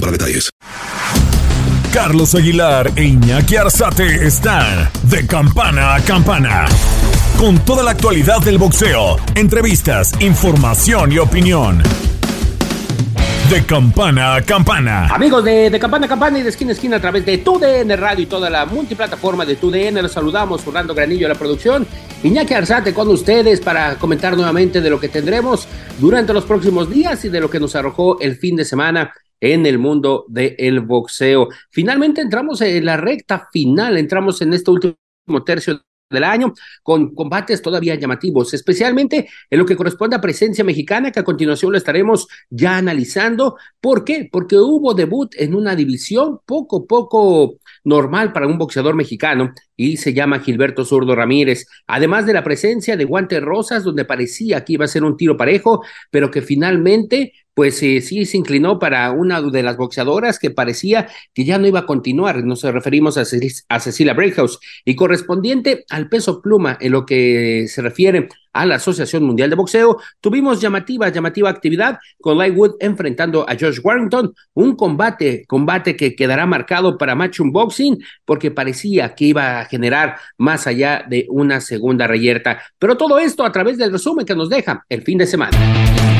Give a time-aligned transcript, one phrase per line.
[0.00, 0.50] para detalles.
[1.92, 6.66] Carlos Aguilar e Iñaki Arzate están de campana a campana.
[7.38, 11.82] Con toda la actualidad del boxeo, entrevistas, información y opinión.
[13.50, 15.06] De campana a campana.
[15.06, 17.96] Amigos de, de, campana a campana y de esquina a esquina a través de TUDN
[17.96, 20.02] Radio y toda la multiplataforma de TUDN.
[20.02, 21.86] Los saludamos, Fernando Granillo a la producción.
[22.22, 25.66] Iñaki Arzate con ustedes para comentar nuevamente de lo que tendremos
[25.98, 29.66] durante los próximos días y de lo que nos arrojó el fin de semana en
[29.66, 31.48] el mundo del boxeo.
[31.70, 34.96] Finalmente entramos en la recta final, entramos en este último
[35.44, 35.80] tercio
[36.10, 41.20] del año, con combates todavía llamativos, especialmente en lo que corresponde a presencia mexicana, que
[41.20, 43.56] a continuación lo estaremos ya analizando.
[43.80, 44.28] ¿Por qué?
[44.30, 50.14] Porque hubo debut en una división poco, poco normal para un boxeador mexicano y se
[50.14, 51.66] llama Gilberto Zurdo Ramírez.
[51.86, 55.36] Además de la presencia de guantes rosas, donde parecía que iba a ser un tiro
[55.36, 60.52] parejo, pero que finalmente pues eh, sí se inclinó para una de las boxeadoras que
[60.52, 62.44] parecía que ya no iba a continuar.
[62.44, 68.28] Nos referimos a, Cecilia Breakhouse y correspondiente al peso pluma en lo que se refiere
[68.52, 73.80] a la Asociación Mundial de Boxeo, tuvimos llamativa, llamativa actividad con Lightwood enfrentando a Josh
[73.82, 79.64] Warrington, un combate, combate que quedará marcado para Matchroom Boxing porque parecía que iba a
[79.64, 82.62] generar más allá de una segunda reyerta.
[82.78, 86.17] Pero todo esto a través del resumen que nos deja el fin de semana.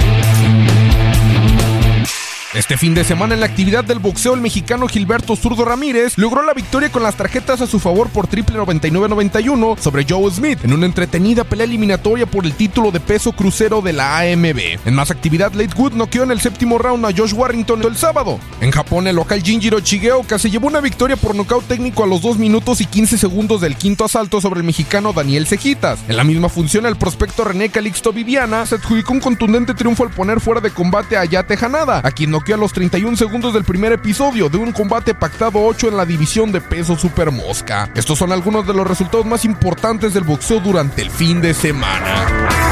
[2.54, 6.42] Este fin de semana en la actividad del boxeo el mexicano Gilberto Zurdo Ramírez logró
[6.42, 10.72] la victoria con las tarjetas a su favor por triple 99-91 sobre Joe Smith en
[10.72, 14.78] una entretenida pelea eliminatoria por el título de peso crucero de la AMB.
[14.87, 18.41] En más actividad, Latewood noqueó en el séptimo round a Josh Warrington el sábado.
[18.62, 22.22] En Japón, el local Jinjiro Shigeoka se llevó una victoria por nocaut técnico a los
[22.22, 26.00] 2 minutos y 15 segundos del quinto asalto sobre el mexicano Daniel Cejitas.
[26.08, 30.12] En la misma función, el prospecto René Calixto Viviana se adjudicó un contundente triunfo al
[30.12, 33.65] poner fuera de combate a Yate Hanada, a quien noqueó a los 31 segundos del
[33.65, 37.91] primer episodio de un combate pactado 8 en la división de peso super mosca.
[37.97, 42.68] Estos son algunos de los resultados más importantes del boxeo durante el fin de semana.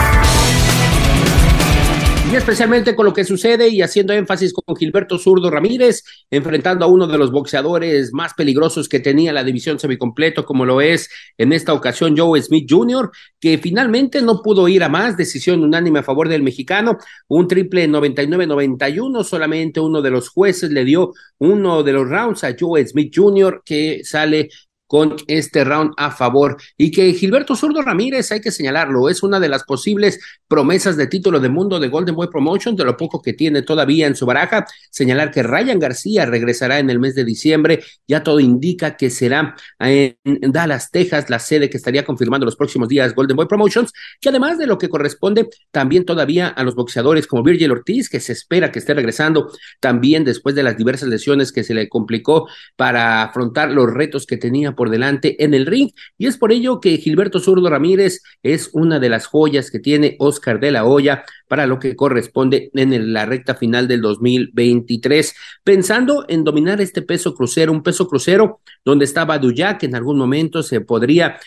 [2.29, 6.89] Y especialmente con lo que sucede y haciendo énfasis con Gilberto Zurdo Ramírez, enfrentando a
[6.89, 11.53] uno de los boxeadores más peligrosos que tenía la división semicompleto, como lo es en
[11.53, 16.03] esta ocasión Joe Smith Jr., que finalmente no pudo ir a más, decisión unánime a
[16.03, 16.99] favor del mexicano,
[17.29, 22.57] un triple 99-91, solamente uno de los jueces le dio uno de los rounds a
[22.59, 24.49] Joe Smith Jr., que sale
[24.87, 26.57] con este round a favor.
[26.77, 31.07] Y que Gilberto Zurdo Ramírez, hay que señalarlo, es una de las posibles promesas de
[31.07, 34.27] título de mundo de Golden Boy Promotion, de lo poco que tiene todavía en su
[34.27, 39.11] baraja, señalar que Ryan García regresará en el mes de diciembre, ya todo indica que
[39.11, 40.17] será en
[40.53, 44.59] Dallas, Texas, la sede que estaría confirmando los próximos días Golden Boy Promotions, que además
[44.59, 48.71] de lo que corresponde también todavía a los boxeadores como Virgil Ortiz, que se espera
[48.71, 53.71] que esté regresando también después de las diversas lesiones que se le complicó para afrontar
[53.71, 55.91] los retos que tenía por delante en el ring.
[56.19, 60.17] Y es por ello que Gilberto Zurdo Ramírez es una de las joyas que tiene
[60.21, 65.35] Oscar de la Hoya para lo que corresponde en la recta final del 2023,
[65.65, 70.19] pensando en dominar este peso crucero, un peso crucero donde estaba Duyak, que en algún
[70.19, 71.39] momento se podría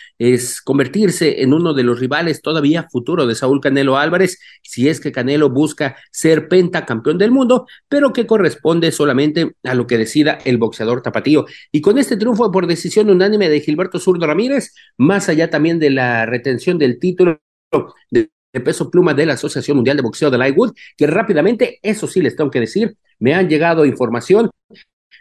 [0.64, 5.12] convertirse en uno de los rivales todavía futuro de Saúl Canelo Álvarez, si es que
[5.12, 10.58] Canelo busca ser pentacampeón del mundo, pero que corresponde solamente a lo que decida el
[10.58, 11.46] boxeador tapatío.
[11.72, 15.90] Y con este triunfo por decisión unánime de Gilberto Zurdo Ramírez, más allá también de
[15.90, 17.40] la retención del título
[18.10, 18.30] de
[18.64, 22.34] peso pluma de la Asociación Mundial de Boxeo de Lightwood, que rápidamente, eso sí les
[22.34, 24.50] tengo que decir, me han llegado información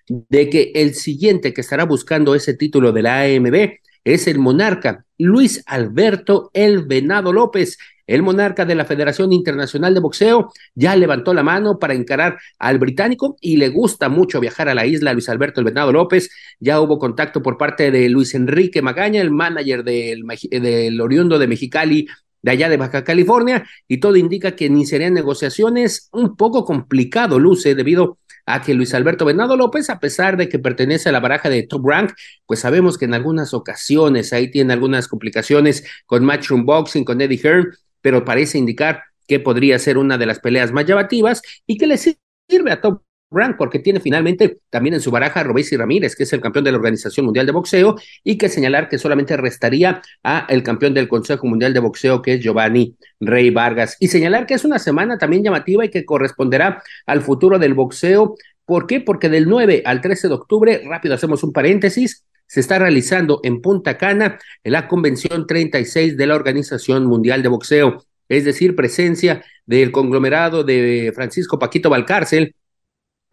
[0.08, 3.74] de que el siguiente que estará buscando ese título de la AMB
[4.04, 7.78] es el monarca Luis Alberto El Venado López.
[8.10, 12.80] El monarca de la Federación Internacional de Boxeo ya levantó la mano para encarar al
[12.80, 16.32] británico y le gusta mucho viajar a la isla Luis Alberto El Venado López.
[16.60, 21.46] Ya hubo contacto por parte de Luis Enrique Magaña, el manager del, del oriundo de
[21.46, 22.08] Mexicali,
[22.42, 27.76] de allá de Baja California, y todo indica que iniciarían negociaciones un poco complicado, luce,
[27.76, 28.18] debido
[28.48, 31.62] a que Luis Alberto Bernardo López, a pesar de que pertenece a la baraja de
[31.62, 32.14] Top Rank,
[32.48, 37.38] pues sabemos que en algunas ocasiones ahí tiene algunas complicaciones con Matchroom Boxing, con Eddie
[37.38, 37.68] Hearn,
[38.02, 41.98] pero parece indicar que podría ser una de las peleas más llamativas y que le
[41.98, 46.24] sirve a Top rank, porque tiene finalmente también en su baraja a Robesi Ramírez, que
[46.24, 50.02] es el campeón de la Organización Mundial de Boxeo, y que señalar que solamente restaría
[50.24, 53.98] a el campeón del Consejo Mundial de Boxeo, que es Giovanni Rey Vargas.
[54.00, 58.36] Y señalar que es una semana también llamativa y que corresponderá al futuro del boxeo.
[58.66, 59.02] ¿Por qué?
[59.02, 63.62] Porque del 9 al 13 de octubre, rápido hacemos un paréntesis, se está realizando en
[63.62, 69.92] Punta Cana la Convención 36 de la Organización Mundial de Boxeo, es decir, presencia del
[69.92, 72.56] conglomerado de Francisco Paquito Valcárcel,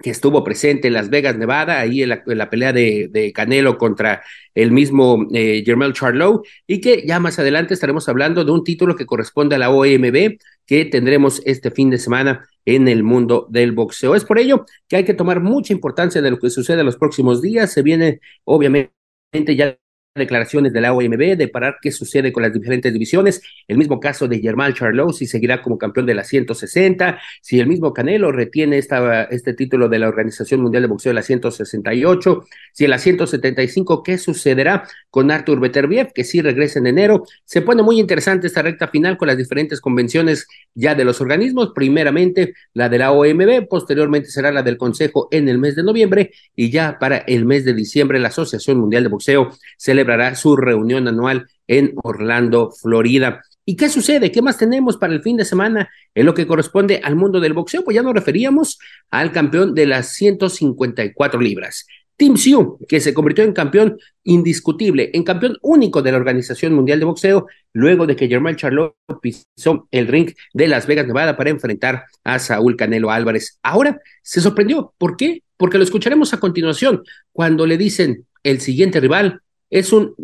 [0.02, 4.22] que estuvo presente en Las Vegas, Nevada, ahí en la, pelea de, Canelo contra
[4.54, 8.96] el mismo eh, Jermel Charlo, y que ya más adelante estaremos hablando de un título
[8.96, 10.36] que corresponde a la OMB,
[10.66, 14.14] que tendremos este fin de semana en el mundo del boxeo.
[14.14, 16.96] Es por ello que hay que tomar mucha importancia de lo que sucede en los
[16.98, 17.72] próximos días.
[17.72, 18.92] Se viene, obviamente,
[19.32, 19.76] ya
[20.16, 23.42] declaraciones de la OMB de parar qué sucede con las diferentes divisiones.
[23.68, 27.66] El mismo caso de Germán Charlo, si seguirá como campeón de la 160, si el
[27.66, 32.44] mismo Canelo retiene esta, este título de la Organización Mundial de Boxeo de la 168,
[32.72, 37.24] si en la 175, qué sucederá con Artur Beterbiev, que sí regresa en enero.
[37.44, 41.72] Se pone muy interesante esta recta final con las diferentes convenciones ya de los organismos.
[41.74, 46.32] Primeramente la de la OMB, posteriormente será la del Consejo en el mes de noviembre
[46.54, 50.56] y ya para el mes de diciembre la Asociación Mundial de Boxeo se celebrará su
[50.56, 53.42] reunión anual en Orlando, Florida.
[53.64, 54.30] ¿Y qué sucede?
[54.30, 57.52] ¿Qué más tenemos para el fin de semana en lo que corresponde al mundo del
[57.52, 57.82] boxeo?
[57.82, 58.78] Pues ya nos referíamos
[59.10, 61.86] al campeón de las 154 libras.
[62.16, 66.98] Tim Siu, que se convirtió en campeón indiscutible, en campeón único de la Organización Mundial
[66.98, 71.50] de Boxeo, luego de que Germán Charlot pisó el ring de Las Vegas, Nevada, para
[71.50, 73.58] enfrentar a Saúl Canelo Álvarez.
[73.62, 74.94] Ahora se sorprendió.
[74.96, 75.42] ¿Por qué?
[75.58, 80.14] Porque lo escucharemos a continuación, cuando le dicen el siguiente rival es un,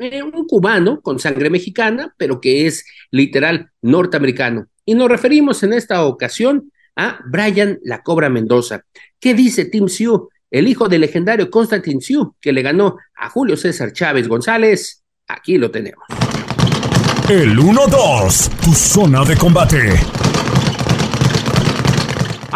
[0.00, 4.66] eh, un cubano con sangre mexicana, pero que es literal norteamericano.
[4.84, 8.84] Y nos referimos en esta ocasión a Brian La Cobra Mendoza.
[9.18, 13.56] ¿Qué dice Tim Siu, el hijo del legendario Constantin Siu, que le ganó a Julio
[13.56, 15.02] César Chávez González?
[15.28, 16.04] Aquí lo tenemos.
[17.30, 20.21] El 1-2, tu zona de combate.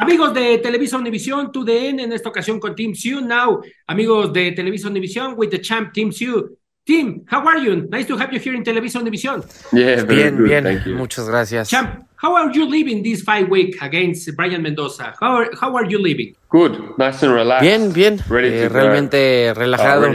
[0.06, 3.20] Amigos de Televisa Univisión, TUDN, en esta ocasión con Team Sue.
[3.20, 6.44] Now, amigos de Televisa Univisión, with the champ Team Sue.
[6.84, 7.88] Team, how are you?
[7.90, 9.44] Nice to have you here in Televisa Univisión.
[9.72, 10.96] Yeah, bien, good, bien.
[10.96, 11.70] Muchas gracias.
[11.70, 15.12] Champ, how are you living this fight week against Brian Mendoza?
[15.20, 16.36] How are, how are you living?
[16.50, 17.68] Good, nice and relaxed.
[17.68, 18.20] Bien, bien.
[18.30, 20.08] Eh, realmente uh, relajado.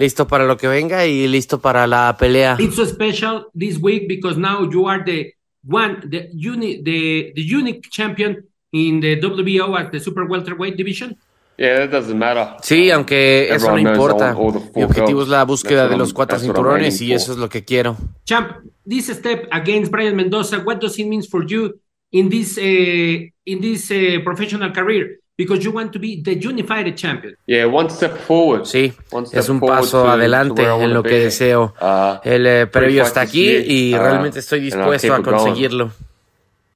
[0.00, 2.56] listo para lo que venga y listo para la pelea.
[2.58, 7.42] It's so special this week because now you are the one, the, uni, the, the
[7.42, 8.42] unique champion
[8.76, 11.16] in the WBO at the super welterweight division?
[11.58, 12.56] Yeah, that doesn't matter.
[12.62, 14.36] Sí, aunque eso no importa.
[14.74, 17.96] Mi objetivo es la búsqueda de los cuatro cinturones y eso es lo que quiero.
[18.24, 21.80] Champ, this step against Brian Mendoza, what does it mean for you
[22.12, 25.20] in this uh, in this uh, professional career?
[25.38, 27.36] Because you want to be the unified champion.
[27.46, 28.64] Yeah, one step forward.
[28.64, 28.92] Sí,
[29.32, 31.74] es un paso adelante en lo que deseo.
[31.80, 35.90] Uh, El eh, previo está aquí y uh, realmente estoy dispuesto a conseguirlo.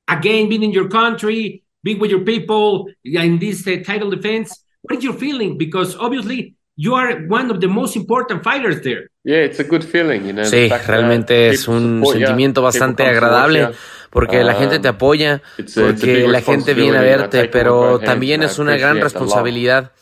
[0.06, 4.64] Again, being in your country, being with your people in this uh, title defense.
[4.82, 5.58] What is your feeling?
[5.58, 9.10] Because obviously you are one of the most important fighters there.
[9.24, 13.70] Yeah, it's a good feeling, you know, sí, realmente es un sentimiento bastante agradable
[14.08, 15.42] porque la gente te apoya,
[15.74, 19.92] porque la gente viene a verte, pero también es una gran responsabilidad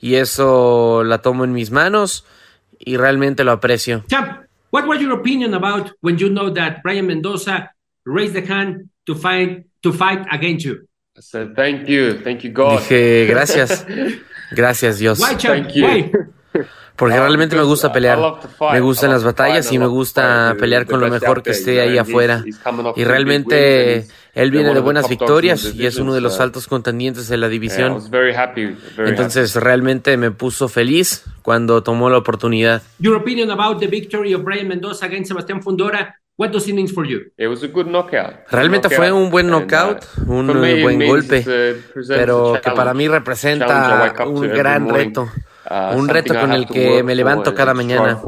[0.00, 2.24] y eso la tomo en mis manos
[2.78, 4.04] y realmente lo aprecio.
[4.08, 7.74] Champ, what was your opinion about when you know that Brian Mendoza
[8.04, 10.87] raised the hand to fight to fight against you?
[11.54, 12.80] Thank you, thank you God.
[12.80, 13.86] Dije, gracias,
[14.50, 15.20] gracias Dios.
[15.20, 15.86] Thank you.
[16.98, 18.18] Porque realmente me gusta pelear.
[18.72, 22.44] Me gustan las batallas y me gusta pelear con lo mejor que esté ahí afuera.
[22.96, 27.28] Y realmente él viene de buenas victorias y es uno de los uh, altos contendientes
[27.28, 28.02] de la división.
[28.98, 32.82] Entonces realmente me puso feliz cuando tomó la oportunidad.
[32.98, 36.86] Your opinion about the victory of Brian Mendoza against Sebastián Fundora What does it mean
[36.86, 37.32] for you?
[37.36, 38.48] It was a good knockout.
[38.48, 44.14] Realmente fue un buen knockout, uh, un buen golpe, uh, pero que para mí representa
[44.24, 45.28] un gran reto.
[45.68, 48.20] Uh, un reto con el que me levanto cada mañana.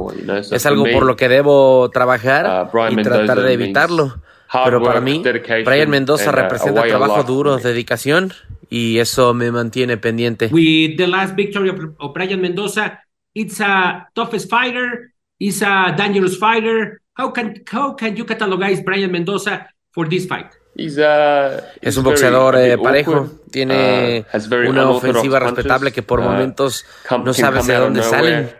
[0.50, 4.20] Es algo por lo que debo trabajar y tratar de evitarlo.
[4.64, 5.22] Pero para mí,
[5.64, 8.32] Brian Mendoza representa trabajo duro, dedicación,
[8.68, 10.48] y eso me mantiene pendiente.
[10.50, 16.99] With the last victory of Brian Mendoza, it's a toughest fighter, it's a dangerous fighter,
[17.14, 20.54] How can, how can you catalogize Brian Mendoza for this fight?
[20.78, 26.86] Uh, es un boxeador eh, parejo, tiene uh, una ofensiva respetable que por uh, momentos
[27.24, 28.50] no sabes de dónde salen.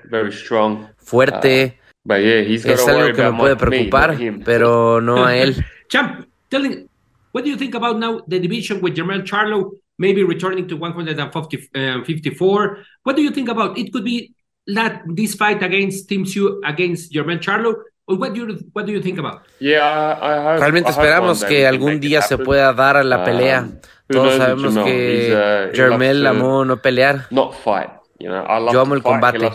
[0.99, 1.79] Fuerte.
[2.05, 5.65] es algo que me puede preocupar, pero no a él.
[5.89, 6.89] Champ, telling,
[7.33, 12.79] what do you think about now the division with Jermel Charlo maybe returning to 154.
[13.05, 13.93] What do you think about it?
[13.93, 14.35] Could be
[14.67, 17.75] that this fight against Team Sue against Jermaine Charlo.
[18.19, 19.43] What do you, what do you think about?
[19.61, 23.61] Yeah, Realmente esperamos que algún día se pueda dar la pelea.
[23.63, 27.27] Um, Todos sabemos que Jermel amó no pelear.
[27.31, 29.51] Yo amo el combate,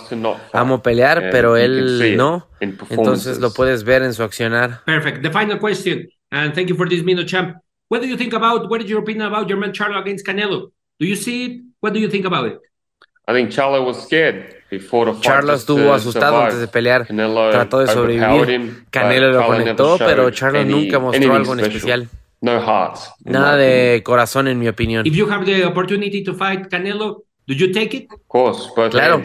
[0.54, 2.48] amo pelear, pero él no.
[2.60, 4.84] Entonces lo puedes ver en su accionar.
[4.86, 5.22] Perfect.
[5.22, 7.58] The final question, and thank you for this minute, champ.
[7.90, 8.70] What do you think about?
[8.70, 10.72] What is your opinion about Jermel Charlo against Canelo?
[11.00, 11.62] Do you see it?
[11.82, 12.60] What do you think about it?
[13.28, 14.56] I think Charlo was scared.
[15.22, 18.86] Charlo estuvo asustado antes de pelear, trató de sobrevivir.
[18.90, 22.10] Canelo lo conectó, pero Charlo nunca mostró algo en especial.
[22.42, 25.06] Nada de corazón, en mi opinión.
[25.06, 28.12] If you have the opportunity to fight Canelo, do you take it?
[28.12, 29.22] Of course, claro.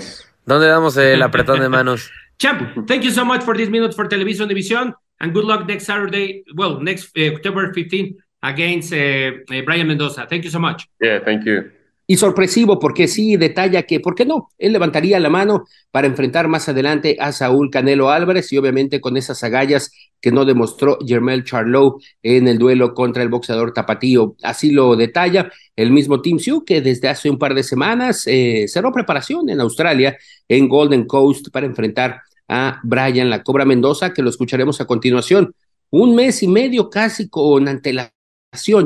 [0.47, 2.11] ¿Dónde damos el apretón de manos?
[2.39, 5.85] Champ, thank you so much for this minute for Television Division, and good luck next
[5.85, 10.27] Saturday, well, next uh, October 15 against uh, uh, Brian Mendoza.
[10.27, 10.89] Thank you so much.
[11.03, 11.71] Yeah, thank you
[12.11, 14.49] y sorpresivo porque sí detalla que, ¿por qué no?
[14.59, 19.17] Él levantaría la mano para enfrentar más adelante a Saúl Canelo Álvarez y obviamente con
[19.17, 24.35] esas agallas que no demostró Jermel Charlo en el duelo contra el boxeador tapatío.
[24.43, 28.65] Así lo detalla el mismo Team Sioux que desde hace un par de semanas eh,
[28.67, 34.23] cerró preparación en Australia, en Golden Coast, para enfrentar a Brian La Cobra Mendoza, que
[34.23, 35.55] lo escucharemos a continuación.
[35.91, 38.20] Un mes y medio casi con antelación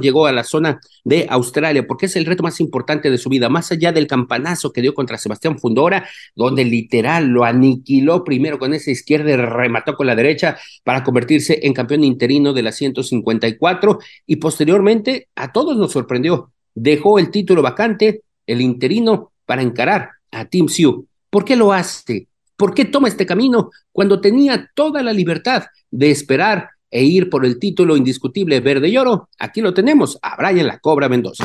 [0.00, 3.48] llegó a la zona de Australia, porque es el reto más importante de su vida,
[3.48, 8.74] más allá del campanazo que dio contra Sebastián Fundora, donde literal lo aniquiló primero con
[8.74, 13.98] esa izquierda y remató con la derecha para convertirse en campeón interino de la 154
[14.26, 20.46] y posteriormente a todos nos sorprendió, dejó el título vacante, el interino, para encarar a
[20.46, 21.06] Team Sioux.
[21.30, 22.28] ¿Por qué lo hace?
[22.56, 27.44] ¿Por qué toma este camino cuando tenía toda la libertad de esperar e ir por
[27.44, 31.44] el título indiscutible verde y oro, aquí lo tenemos, a Brian La Cobra Mendoza.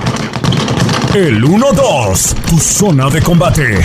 [1.15, 3.79] El 1-2, tu zona de combate.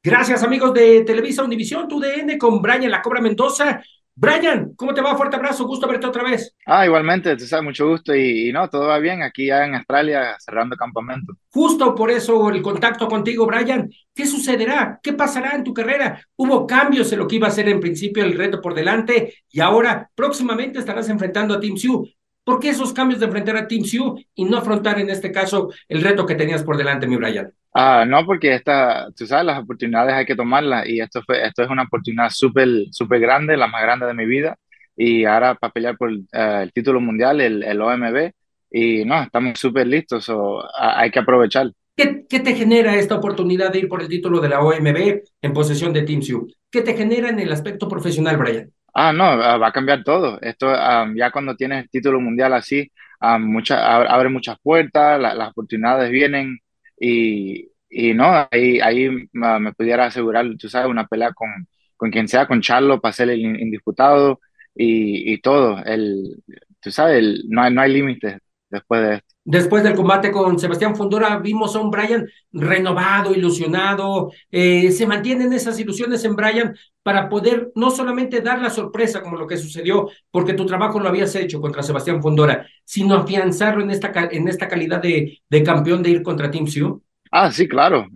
[0.00, 3.82] Gracias amigos de Televisa Univisión, tu DN con Brian La Cobra Mendoza.
[4.16, 5.16] Brian, ¿cómo te va?
[5.16, 6.54] Fuerte abrazo, gusto verte otra vez.
[6.66, 10.36] Ah, igualmente, te sabes, mucho gusto y, no, todo va bien aquí ya en Australia
[10.38, 11.34] cerrando campamento.
[11.50, 13.90] Justo por eso el contacto contigo, Brian.
[14.14, 15.00] ¿Qué sucederá?
[15.02, 16.24] ¿Qué pasará en tu carrera?
[16.36, 19.60] Hubo cambios en lo que iba a ser en principio el reto por delante y
[19.60, 22.08] ahora próximamente estarás enfrentando a Team Sioux.
[22.44, 25.70] ¿Por qué esos cambios de enfrentar a Team Sioux y no afrontar en este caso
[25.88, 27.52] el reto que tenías por delante, mi Brian?
[27.76, 31.64] Ah, no, porque esta, tú sabes, las oportunidades hay que tomarlas y esto, fue, esto
[31.64, 34.56] es una oportunidad súper súper grande, la más grande de mi vida
[34.96, 38.30] y ahora para pelear por eh, el título mundial, el, el OMB
[38.70, 41.70] y no, estamos súper listos, o hay que aprovechar.
[41.96, 45.52] ¿Qué, ¿Qué, te genera esta oportunidad de ir por el título de la OMB en
[45.52, 46.52] posesión de Team Sioux?
[46.70, 48.70] ¿Qué te genera en el aspecto profesional, Brian?
[48.92, 50.40] Ah, no, va a cambiar todo.
[50.40, 52.90] Esto, ah, ya cuando tienes el título mundial así,
[53.20, 56.58] ah, mucha, abre muchas puertas, las oportunidades vienen
[56.98, 61.48] y, y no, ahí, ahí me pudiera asegurar, tú sabes, una pelea con,
[61.96, 64.40] con quien sea, con Charlo, para ser el indisputado
[64.74, 65.78] y, y todo.
[65.84, 66.42] El,
[66.80, 68.38] tú sabes, no hay, no hay límites
[68.70, 69.33] después de esto.
[69.46, 74.32] Después del combate con Sebastián Fundora, vimos a un Brian renovado, ilusionado.
[74.50, 79.36] Eh, se mantienen esas ilusiones en Brian para poder no solamente dar la sorpresa como
[79.36, 83.90] lo que sucedió, porque tu trabajo lo habías hecho contra Sebastián Fundora, sino afianzarlo en
[83.90, 87.02] esta, en esta calidad de, de campeón de ir contra Team Sioux.
[87.30, 88.06] Ah, sí, claro.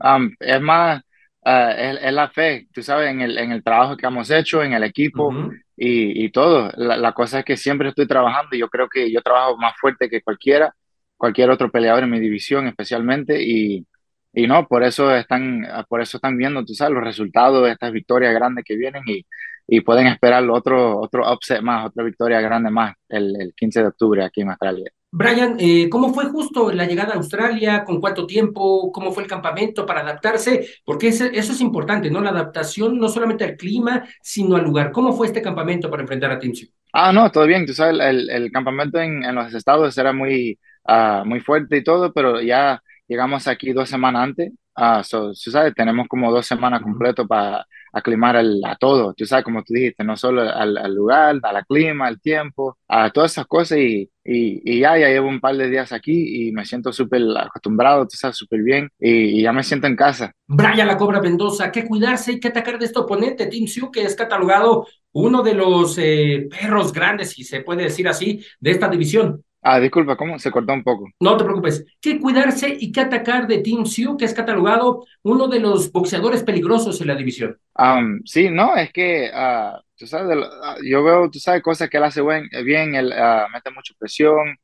[0.41, 1.03] es más,
[1.45, 4.73] uh, es, la fe, tú sabes, en el, en el trabajo que hemos hecho, en
[4.73, 5.31] el equipo
[5.77, 6.71] y, y, todo.
[6.77, 9.75] La, la cosa es que siempre estoy trabajando y yo creo que yo trabajo más
[9.79, 10.75] fuerte que cualquiera
[11.19, 13.87] cualquier otro peleador en mi división especialmente y,
[14.33, 17.93] y no, por eso están, por eso están viendo, tú sabes, los resultados de estas
[17.93, 19.27] victorias grandes que vienen y,
[19.67, 23.89] y pueden esperar otro, otro upset más, otra victoria grande más el, el 15 de
[23.89, 24.91] octubre aquí en Australia.
[25.11, 27.83] Brian, eh, ¿cómo fue justo la llegada a Australia?
[27.85, 28.93] ¿Con cuánto tiempo?
[28.93, 30.69] ¿Cómo fue el campamento para adaptarse?
[30.85, 32.21] Porque eso es importante, ¿no?
[32.21, 34.93] La adaptación no solamente al clima, sino al lugar.
[34.93, 36.53] ¿Cómo fue este campamento para enfrentar a Team
[36.93, 37.65] Ah, no, todo bien.
[37.65, 40.59] Tú sabes, el, el campamento en, en, los estados era muy,
[40.89, 44.53] uh, muy fuerte y todo, pero ya llegamos aquí dos semanas antes.
[44.77, 49.13] Uh, so, sabes, tenemos como dos semanas completas para aclimar el, a todo.
[49.13, 53.11] Tú sabes, como tú dijiste, no solo al, al lugar, al clima, al tiempo, a
[53.11, 53.79] todas esas cosas.
[53.79, 57.23] Y, y, y, ya, ya llevo un par de días aquí y me siento súper
[57.37, 58.89] acostumbrado, tú sabes, súper bien.
[59.01, 60.33] Y, y, ya me siento en casa.
[60.47, 64.05] Brian La Cobra Mendoza, que cuidarse y que atacar de este oponente, Team Sioux, que
[64.05, 68.89] es catalogado uno de los eh, perros grandes, si se puede decir así, de esta
[68.89, 69.43] división.
[69.61, 70.39] Ah, disculpa, ¿cómo?
[70.39, 71.11] Se cortó un poco.
[71.21, 71.85] No te preocupes.
[72.01, 76.43] ¿Qué cuidarse y qué atacar de Team Sioux, que es catalogado uno de los boxeadores
[76.45, 77.59] peligrosos en la división?
[77.77, 81.97] Um, sí, no, es que, uh, tú sabes, uh, yo veo, tú sabes, cosas que
[81.97, 84.57] él hace buen, bien, él uh, mete mucha presión,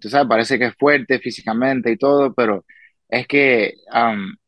[0.00, 2.64] tú sabes, parece que es fuerte físicamente y todo, pero
[3.08, 3.74] es que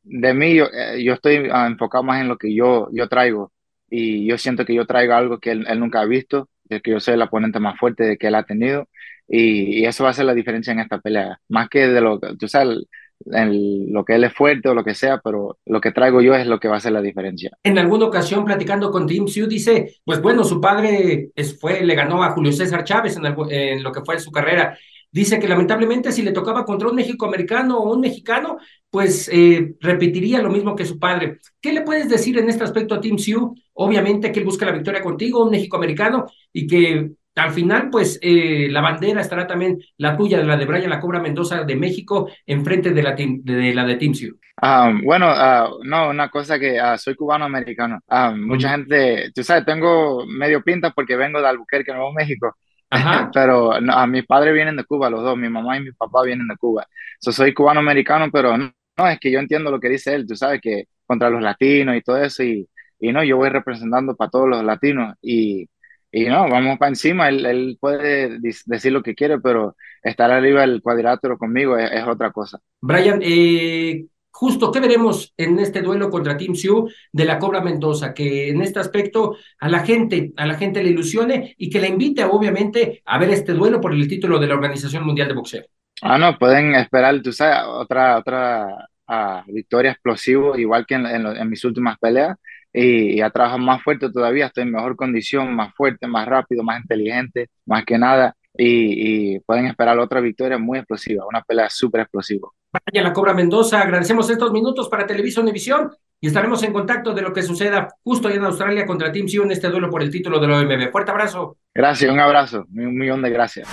[0.03, 3.53] de mí yo, eh, yo estoy ah, enfocado más en lo que yo, yo traigo
[3.91, 7.01] y yo siento que yo traigo algo que él, nunca ha visto, de que yo
[7.01, 8.89] soy el oponente más fuerte que él ha tenido
[9.35, 12.37] y, eso va a ser la diferencia en esta pelea, más que de lo que,
[12.37, 12.85] tú sabes,
[13.25, 16.47] lo que él es fuerte o lo que sea, pero lo que traigo yo es
[16.47, 17.51] lo que va a hacer la diferencia.
[17.63, 21.95] En alguna ocasión, platicando con Tim Sioux, dice, pues bueno, su padre es, fue, le
[21.95, 24.77] ganó a Julio César Chávez en, en lo que fue su carrera.
[25.11, 28.59] Dice que lamentablemente si le tocaba contra un México-americano o un mexicano,
[28.91, 31.39] pues eh, repetiría lo mismo que su padre.
[31.61, 33.55] ¿Qué le puedes decir en este aspecto a Tim Sioux?
[33.75, 38.69] Obviamente que él busca la victoria contigo, un México-americano, y que al final, pues eh,
[38.71, 42.91] la bandera estará también la tuya, la de Brian La Cobra Mendoza de México, enfrente
[42.91, 44.39] de la, de, la de Tim Sioux.
[44.61, 48.01] Ah, bueno, ah, no, una cosa que ah, soy cubano-americano.
[48.37, 52.55] mucha gente, tú sabes, tengo medio pinta porque vengo de Albuquerque, Nuevo México.
[52.91, 53.31] Ajá.
[53.35, 56.47] pero a mis padres vienen de Cuba, los dos, mi mamá y mi papá vienen
[56.47, 56.87] de Cuba.
[57.19, 60.61] So, soy cubano-americano, pero no, es que yo entiendo lo que dice él, tú sabes
[60.61, 62.69] que contra los latinos y todo eso, y,
[63.01, 65.67] y no, yo voy representando para todos los latinos, y,
[66.13, 70.61] y no, vamos para encima, él, él puede decir lo que quiere, pero estar arriba
[70.61, 72.61] del cuadrilátero conmigo es, es otra cosa.
[72.83, 78.13] Brian, eh, justo, ¿qué veremos en este duelo contra Team Sioux de la Cobra Mendoza?
[78.13, 81.89] Que en este aspecto a la gente, a la gente le ilusione y que la
[81.89, 85.65] invite, obviamente, a ver este duelo por el título de la Organización Mundial de Boxeo.
[86.03, 91.65] Ah, no, pueden esperar, tú sabes, otra, otra ah, victoria explosiva, igual que en, mis
[91.65, 92.37] últimas peleas,
[92.73, 96.81] y, a trabajar más fuerte todavía, estoy en mejor condición, más fuerte, más rápido, más
[96.81, 102.03] inteligente, más que nada, y, y pueden esperar otra victoria muy explosiva, una pelea súper
[102.03, 102.49] explosiva.
[102.73, 107.21] Vaya la Cobra Mendoza, agradecemos estos minutos para Televisión Univisión y estaremos en contacto de
[107.21, 110.11] lo que suceda justo allá en Australia contra Team Sioux en este duelo por el
[110.11, 110.91] título de la OMB.
[110.91, 111.59] Fuerte abrazo.
[111.75, 113.69] Gracias, un abrazo, un millón de gracias.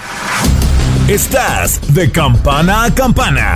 [1.08, 3.56] Estás de campana a campana.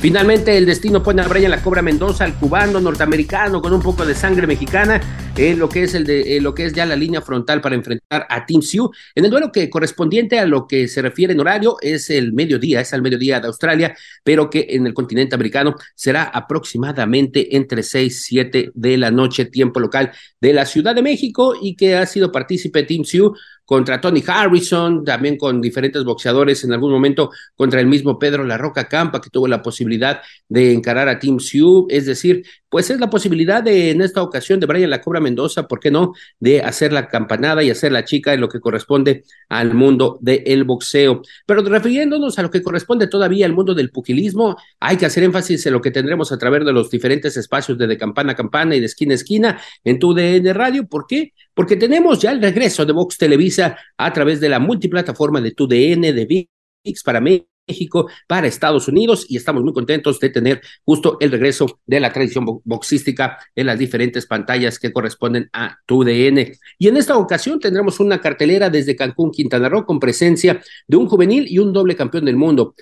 [0.00, 4.06] Finalmente, el destino pone a Brian La Cobra Mendoza, al cubano norteamericano con un poco
[4.06, 4.98] de sangre mexicana,
[5.36, 8.26] en lo que es el de lo que es ya la línea frontal para enfrentar
[8.30, 8.90] a Team Sioux.
[9.14, 12.80] En el duelo que correspondiente a lo que se refiere en horario es el mediodía,
[12.80, 18.16] es al mediodía de Australia, pero que en el continente americano será aproximadamente entre 6
[18.16, 22.06] y 7 de la noche, tiempo local de la Ciudad de México, y que ha
[22.06, 23.36] sido partícipe Team Sioux
[23.70, 28.58] contra Tony Harrison, también con diferentes boxeadores en algún momento contra el mismo Pedro La
[28.58, 33.00] Roca Campa, que tuvo la posibilidad de encarar a Team Sioux, es decir, pues es
[33.00, 36.62] la posibilidad de, en esta ocasión, de Brian La Cobra Mendoza, ¿por qué no?, de
[36.62, 41.22] hacer la campanada y hacer la chica en lo que corresponde al mundo del boxeo.
[41.46, 45.66] Pero refiriéndonos a lo que corresponde todavía al mundo del pugilismo, hay que hacer énfasis
[45.66, 48.76] en lo que tendremos a través de los diferentes espacios de, de campana a campana
[48.76, 50.86] y de esquina a esquina en tu DN Radio.
[50.86, 51.32] ¿Por qué?
[51.52, 55.66] Porque tenemos ya el regreso de Vox Televisa a través de la multiplataforma de tu
[55.66, 60.60] DN, de VIX para mí México para Estados Unidos y estamos muy contentos de tener
[60.84, 66.52] justo el regreso de la tradición boxística en las diferentes pantallas que corresponden a TUDN.
[66.78, 71.06] Y en esta ocasión tendremos una cartelera desde Cancún, Quintana Roo, con presencia de un
[71.08, 72.74] juvenil y un doble campeón del mundo.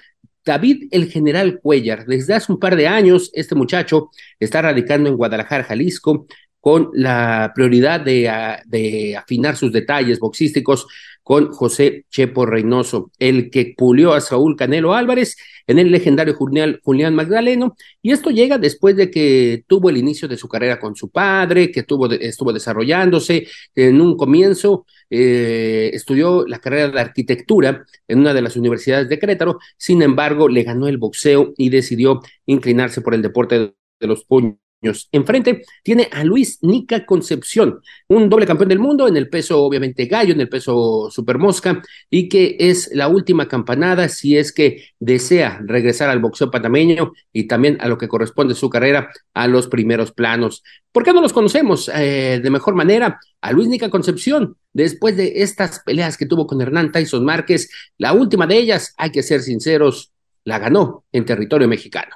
[0.44, 5.16] David el General Cuellar, desde hace un par de años, este muchacho está radicando en
[5.16, 6.26] Guadalajara, Jalisco,
[6.68, 8.30] con la prioridad de,
[8.66, 10.86] de, afinar sus detalles boxísticos
[11.22, 17.14] con José Chepo Reynoso, el que pulió a Saúl Canelo Álvarez en el legendario Julián,
[17.14, 21.08] Magdaleno, y esto llega después de que tuvo el inicio de su carrera con su
[21.08, 28.18] padre, que tuvo, estuvo desarrollándose, en un comienzo eh, estudió la carrera de arquitectura en
[28.18, 33.00] una de las universidades de Querétaro, sin embargo le ganó el boxeo y decidió inclinarse
[33.00, 38.68] por el deporte de los puños Enfrente tiene a Luis Nica Concepción, un doble campeón
[38.68, 43.08] del mundo en el peso, obviamente, gallo, en el peso supermosca, y que es la
[43.08, 48.06] última campanada si es que desea regresar al boxeo panameño y también a lo que
[48.06, 50.62] corresponde su carrera a los primeros planos.
[50.92, 53.18] ¿Por qué no los conocemos eh, de mejor manera?
[53.40, 58.12] A Luis Nica Concepción, después de estas peleas que tuvo con Hernán Tyson Márquez, la
[58.12, 60.12] última de ellas, hay que ser sinceros,
[60.44, 62.14] la ganó en territorio mexicano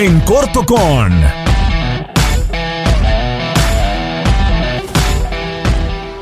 [0.00, 1.12] en corto con...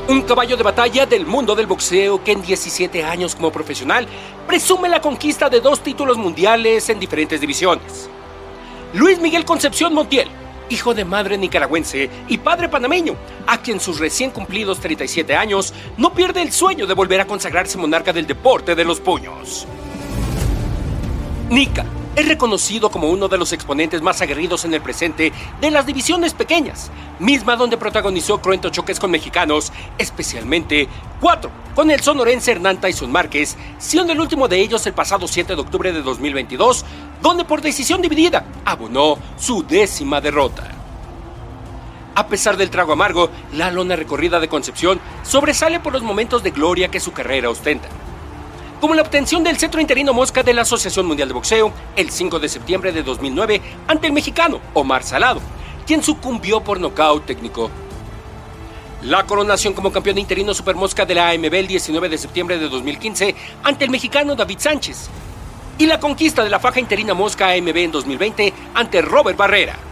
[0.09, 4.05] Un caballo de batalla del mundo del boxeo que en 17 años como profesional
[4.45, 8.09] presume la conquista de dos títulos mundiales en diferentes divisiones.
[8.93, 10.27] Luis Miguel Concepción Montiel,
[10.69, 13.15] hijo de madre nicaragüense y padre panameño,
[13.47, 17.77] a quien sus recién cumplidos 37 años no pierde el sueño de volver a consagrarse
[17.77, 19.65] monarca del deporte de los puños.
[21.49, 21.85] Nica
[22.19, 26.33] es reconocido como uno de los exponentes más aguerridos en el presente de las divisiones
[26.33, 30.89] pequeñas, misma donde protagonizó cruentos choques con mexicanos, especialmente
[31.21, 35.55] cuatro, con el sonorense Hernán Tyson Márquez, siendo el último de ellos el pasado 7
[35.55, 36.83] de octubre de 2022,
[37.21, 40.67] donde por decisión dividida abonó su décima derrota.
[42.15, 46.51] A pesar del trago amargo, la lona recorrida de Concepción sobresale por los momentos de
[46.51, 47.87] gloria que su carrera ostenta
[48.79, 52.39] como la obtención del centro interino mosca de la Asociación Mundial de Boxeo el 5
[52.39, 55.41] de septiembre de 2009 ante el mexicano Omar Salado,
[55.85, 57.69] quien sucumbió por nocaut técnico.
[59.03, 63.35] La coronación como campeón interino supermosca de la AMB el 19 de septiembre de 2015
[63.63, 65.09] ante el mexicano David Sánchez.
[65.77, 69.88] Y la conquista de la faja interina mosca AMB en 2020 ante Robert Barrera.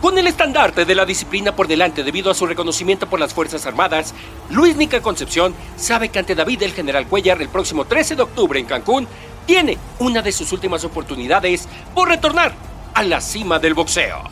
[0.00, 3.66] Con el estandarte de la disciplina por delante debido a su reconocimiento por las Fuerzas
[3.66, 4.14] Armadas,
[4.50, 8.60] Luis Nica Concepción sabe que ante David el General Cuellar el próximo 13 de octubre
[8.60, 9.08] en Cancún
[9.46, 12.52] tiene una de sus últimas oportunidades por retornar
[12.94, 14.22] a la cima del boxeo.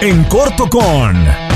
[0.00, 1.55] En corto con...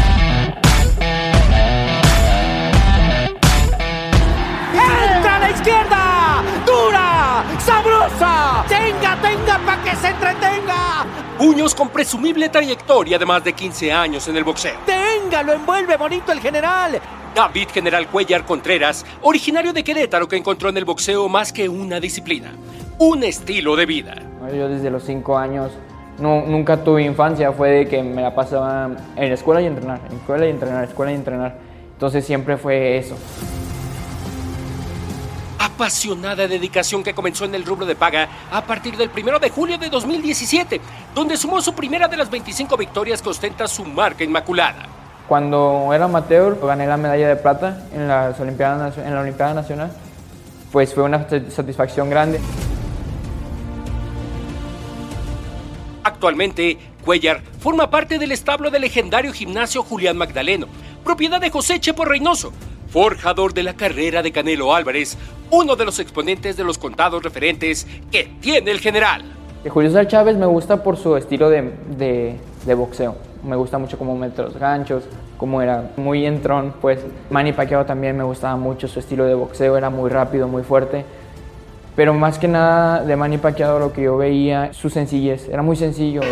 [11.41, 14.75] Puños con presumible trayectoria de más de 15 años en el boxeo.
[14.85, 15.43] ¡Tenga!
[15.43, 17.01] ¡Lo envuelve bonito el general!
[17.35, 21.99] David General Cuellar Contreras, originario de Querétaro que encontró en el boxeo más que una
[21.99, 22.53] disciplina,
[22.99, 24.17] un estilo de vida.
[24.55, 25.73] Yo desde los 5 años
[26.19, 30.03] no, nunca tuve infancia, fue de que me la pasaba en la escuela y entrenar,
[30.11, 31.59] en escuela y entrenar, escuela y entrenar.
[31.95, 33.17] Entonces siempre fue eso
[35.81, 39.79] apasionada dedicación que comenzó en el rubro de paga a partir del 1 de julio
[39.79, 40.79] de 2017,
[41.15, 44.87] donde sumó su primera de las 25 victorias que ostenta su marca inmaculada.
[45.29, 49.93] Cuando era amateur gané la medalla de plata en, las Olimpiadas, en la Olimpiada Nacional,
[50.73, 52.41] pues fue una satisfacción grande.
[56.03, 60.67] Actualmente, Cuellar forma parte del establo del legendario gimnasio Julián Magdaleno,
[61.03, 62.53] propiedad de José Chepo Reynoso,
[62.93, 65.17] forjador de la carrera de Canelo Álvarez,
[65.51, 69.25] uno de los exponentes de los contados referentes que tiene el general.
[69.69, 73.15] Julio César Chávez me gusta por su estilo de, boxeo.
[73.45, 75.05] Me gusta mucho cómo mete los ganchos,
[75.37, 76.73] cómo era muy entrón.
[76.81, 80.63] Pues Manny Pacquiao también me gustaba mucho su estilo de boxeo, era muy rápido, muy
[80.63, 81.05] fuerte.
[81.95, 85.77] Pero más que nada de Manny Pacquiao lo que yo veía, su sencillez, era muy
[85.77, 86.23] sencillo.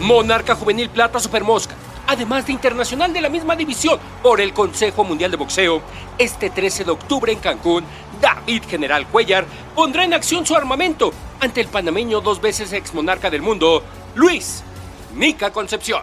[0.00, 1.74] Monarca Juvenil Plata Super Mosca
[2.06, 5.80] además de internacional de la misma división por el Consejo Mundial de Boxeo.
[6.18, 7.84] Este 13 de octubre en Cancún,
[8.20, 9.44] David General Cuellar
[9.76, 13.82] pondrá en acción su armamento ante el panameño dos veces ex monarca del mundo,
[14.14, 14.62] Luis
[15.16, 16.02] Nica Concepción.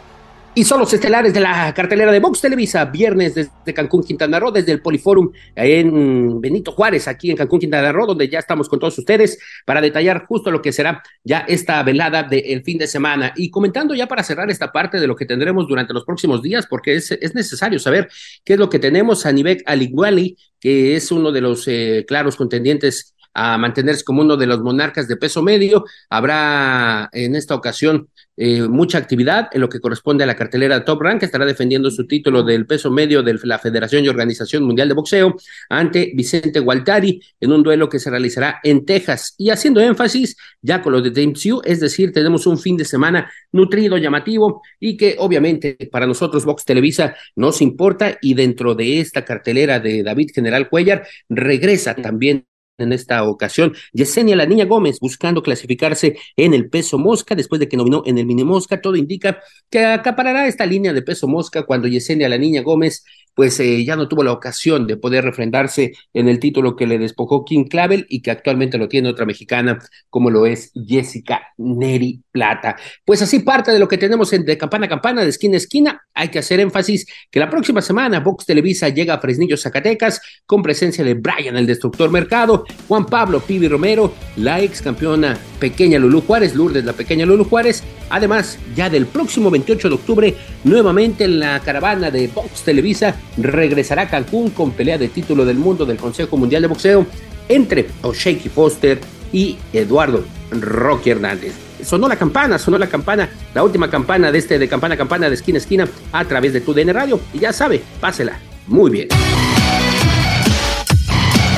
[0.55, 4.51] Y son los estelares de la cartelera de Vox Televisa, viernes desde Cancún, Quintana Roo,
[4.51, 8.79] desde el Poliforum en Benito Juárez, aquí en Cancún, Quintana Roo, donde ya estamos con
[8.79, 13.33] todos ustedes para detallar justo lo que será ya esta velada del fin de semana.
[13.35, 16.65] Y comentando ya para cerrar esta parte de lo que tendremos durante los próximos días,
[16.67, 18.09] porque es, es necesario saber
[18.43, 22.35] qué es lo que tenemos a nivel Aliguali, que es uno de los eh, claros
[22.35, 25.85] contendientes a mantenerse como uno de los monarcas de peso medio.
[26.09, 31.01] Habrá en esta ocasión eh, mucha actividad en lo que corresponde a la cartelera Top
[31.01, 34.87] Rank, que estará defendiendo su título del peso medio de la Federación y Organización Mundial
[34.87, 35.35] de Boxeo
[35.69, 39.35] ante Vicente Gualtari en un duelo que se realizará en Texas.
[39.37, 43.31] Y haciendo énfasis ya con lo de James es decir, tenemos un fin de semana
[43.51, 49.23] nutrido, llamativo y que obviamente para nosotros Box Televisa nos importa y dentro de esta
[49.23, 52.45] cartelera de David General Cuellar regresa también
[52.77, 53.73] en esta ocasión.
[53.93, 58.17] Yesenia La Niña Gómez buscando clasificarse en el peso mosca después de que nominó en
[58.17, 58.81] el mini mosca.
[58.81, 63.03] Todo indica que acaparará esta línea de peso mosca cuando Yesenia La Niña Gómez
[63.37, 66.97] pues eh, ya no tuvo la ocasión de poder refrendarse en el título que le
[66.97, 69.77] despojó King Clavel y que actualmente lo tiene otra mexicana
[70.09, 72.77] como lo es Jessica Neri Plata.
[73.05, 75.57] Pues así parte de lo que tenemos en de campana a campana, de esquina a
[75.57, 76.06] esquina.
[76.17, 80.63] Hay que hacer énfasis que la próxima semana Vox Televisa llega a Fresnillo, Zacatecas, con
[80.63, 86.21] presencia de Brian, el destructor mercado, Juan Pablo Pibi Romero, la ex campeona pequeña Lulu
[86.21, 87.83] Juárez, Lourdes, la pequeña Lulu Juárez.
[88.09, 94.03] Además, ya del próximo 28 de octubre, nuevamente en la caravana de Vox Televisa regresará
[94.03, 97.05] a Cancún con pelea de título del mundo del Consejo Mundial de Boxeo
[97.47, 98.99] entre O'Shaky Foster
[99.31, 101.66] y Eduardo Rocky Hernández.
[101.83, 105.29] Sonó la campana, sonó la campana, la última campana de este de campana a campana
[105.29, 107.19] de esquina a esquina a través de tu DN Radio.
[107.33, 109.07] Y ya sabe, pásela muy bien.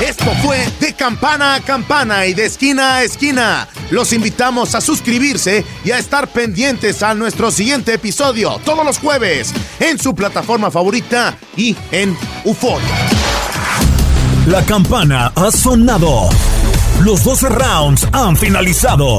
[0.00, 3.68] Esto fue de campana a campana y de esquina a esquina.
[3.90, 9.52] Los invitamos a suscribirse y a estar pendientes a nuestro siguiente episodio todos los jueves
[9.78, 12.78] en su plataforma favorita y en UFO.
[14.46, 16.30] La campana ha sonado.
[17.02, 19.18] Los 12 rounds han finalizado.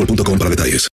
[0.39, 0.89] para detalles.